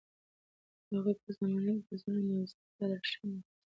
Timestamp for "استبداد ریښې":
2.45-3.15